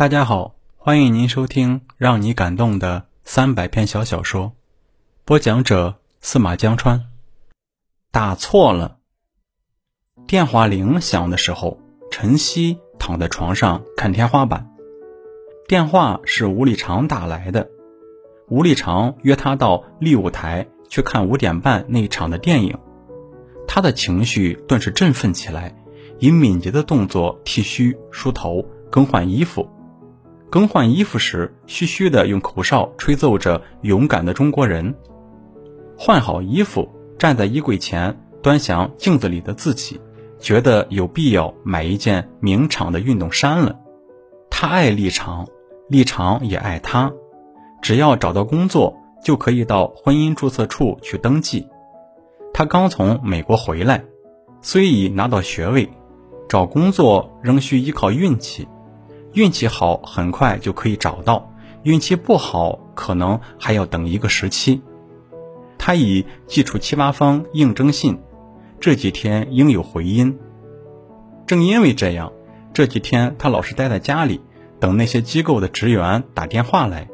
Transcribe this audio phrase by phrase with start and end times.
[0.00, 4.52] 大家好，欢迎您收听让你感动的三百篇小小说，
[5.26, 7.04] 播讲者司马江川。
[8.10, 8.96] 打错了。
[10.26, 11.78] 电话铃响的时候，
[12.10, 14.70] 陈曦躺在床上看天花板。
[15.68, 17.68] 电话是吴立长打来的，
[18.48, 22.78] 吴立长约他到立舞台去看五点半那场的电影。
[23.68, 25.76] 他的情绪顿时振奋起来，
[26.18, 29.68] 以敏捷的动作剃须、梳头、更换衣服。
[30.50, 34.92] 更换衣服时，嘘嘘的用口哨吹奏着《勇敢的中国人》。
[35.96, 36.88] 换好衣服，
[37.18, 40.00] 站在衣柜前，端详镜子里的自己，
[40.40, 43.78] 觉得有必要买一件名厂的运动衫了。
[44.50, 45.46] 他爱立场，
[45.88, 47.12] 立场也爱他。
[47.80, 51.68] 只要找到工作，就可以到婚姻注册处去登记。
[52.52, 54.02] 他刚从美国回来，
[54.62, 55.88] 虽已拿到学位，
[56.48, 58.66] 找工作仍需依靠运气。
[59.32, 61.50] 运气好，很快就可以找到；
[61.84, 64.82] 运气不好，可能还要等一个时期。
[65.78, 68.18] 他已寄出七八封应征信，
[68.80, 70.38] 这几天应有回音。
[71.46, 72.32] 正因为这样，
[72.72, 74.40] 这几天他老是待在家里，
[74.78, 77.08] 等那些机构的职员打电话来，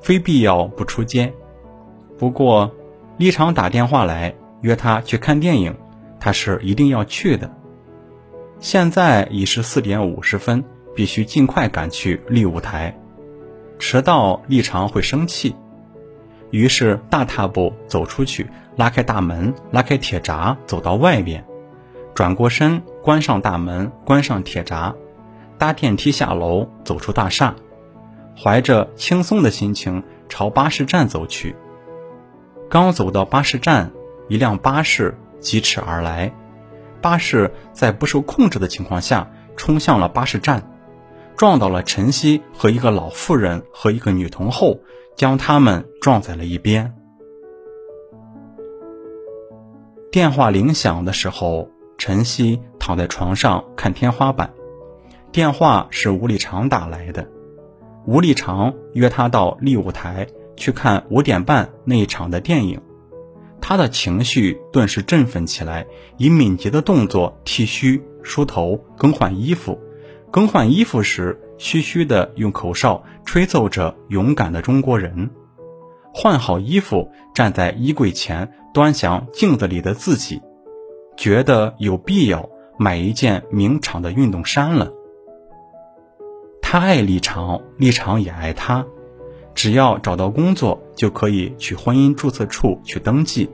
[0.00, 1.32] 非必要不出街。
[2.18, 2.72] 不过，
[3.16, 5.74] 立场打电话来约他去看电影，
[6.20, 7.50] 他是一定要去的。
[8.58, 10.64] 现在已是四点五十分。
[10.94, 12.96] 必须尽快赶去立舞台，
[13.78, 15.54] 迟到立场会生气。
[16.50, 21.44] 于是大踏步走出去，拉开大门，拉开铁闸，走到外边，
[22.14, 24.94] 转过身，关上大门，关上铁闸，
[25.58, 27.56] 搭电梯下楼，走出大厦，
[28.40, 31.56] 怀着轻松的心情朝巴士站走去。
[32.70, 33.90] 刚走到巴士站，
[34.28, 36.32] 一辆巴士疾驰而来，
[37.00, 40.62] 巴士在不受控制的情况下冲向了巴士站。
[41.36, 44.80] 撞到了陈曦和一个老妇人和一个女童后，
[45.16, 46.94] 将他们撞在了一边。
[50.12, 51.68] 电话铃响的时候，
[51.98, 54.54] 陈曦躺在床上看天花板。
[55.32, 57.28] 电话是吴立长打来的，
[58.06, 62.80] 吴立长约他到立舞台去看五点半那一场的电影。
[63.60, 65.86] 他的情绪顿时振奋起来，
[66.16, 69.80] 以敏捷的动作剃须、梳头、更换衣服。
[70.34, 75.28] 更换衣服时，嘘嘘的用口哨吹奏着《勇敢的中国人》。
[76.12, 80.42] 换好衣服，站在衣柜前，端详镜子里的自己，
[81.16, 84.90] 觉得有必要买一件名厂的运动衫了。
[86.60, 88.84] 他爱立场，立场也爱他。
[89.54, 93.48] 只要找到工作，就可以去婚姻注册处去登记。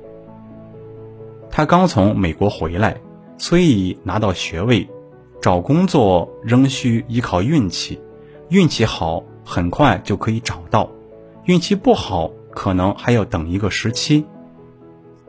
[1.50, 2.96] 他刚从美国回来，
[3.36, 4.88] 虽已拿到学位。
[5.40, 8.00] 找工作仍需依靠运气，
[8.50, 10.90] 运气好很快就可以找到，
[11.44, 14.26] 运气不好可能还要等一个时期。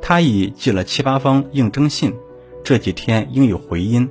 [0.01, 2.13] 他已寄了七八封应征信，
[2.63, 4.09] 这几天应有回音。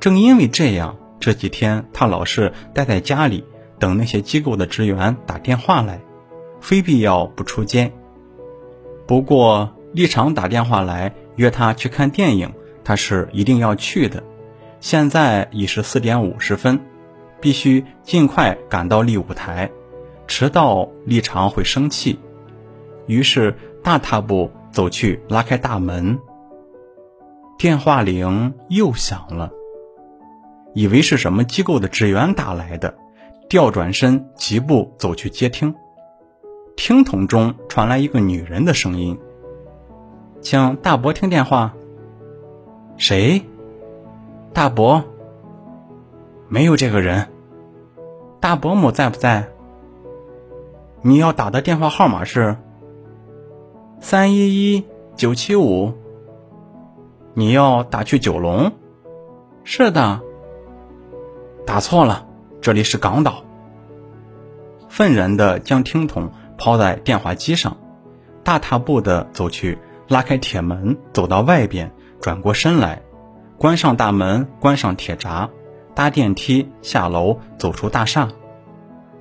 [0.00, 3.44] 正因为这样，这几天他老是待在家里，
[3.78, 6.00] 等那些机构的职员打电话来，
[6.60, 7.92] 非必要不出街。
[9.06, 12.52] 不过立场打电话来约他去看电影，
[12.84, 14.22] 他是一定要去的。
[14.80, 16.80] 现在已是四点五十分，
[17.40, 19.70] 必须尽快赶到立舞台，
[20.26, 22.18] 迟到立场会生气。
[23.06, 26.18] 于是大踏步走去拉开大门。
[27.58, 29.50] 电话铃又响了，
[30.74, 32.94] 以为是什么机构的职员打来的，
[33.48, 35.74] 调转身疾步走去接听。
[36.76, 39.18] 听筒中传来一个女人的声音
[40.42, 41.74] ：“请大伯听电话。”
[42.98, 43.42] 谁？
[44.56, 45.04] 大伯，
[46.48, 47.28] 没有这个人。
[48.40, 49.50] 大伯母在不在？
[51.02, 52.56] 你要打的电话号码是
[54.00, 54.84] 三一一
[55.14, 55.92] 九七五。
[57.34, 58.72] 你要打去九龙？
[59.62, 60.22] 是的。
[61.66, 62.26] 打错了，
[62.62, 63.44] 这里是港岛。
[64.88, 67.76] 愤然的将听筒抛在电话机上，
[68.42, 69.78] 大踏步的走去，
[70.08, 71.92] 拉开铁门，走到外边，
[72.22, 73.02] 转过身来。
[73.58, 75.48] 关上大门，关上铁闸，
[75.94, 78.28] 搭电梯下楼，走出大厦，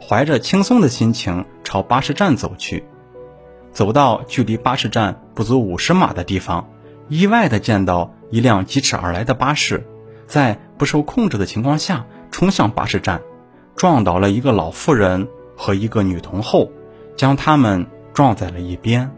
[0.01, 2.83] 怀着轻松的心情朝巴士站走去。
[3.71, 6.69] 走到距离巴士站不足五十码的地方，
[7.07, 9.87] 意外的见到一辆疾驰而来的巴士，
[10.27, 13.21] 在不受控制的情况下冲向巴士站，
[13.77, 16.71] 撞倒了一个老妇人和一个女童后，
[17.15, 19.09] 将他们撞在了一边。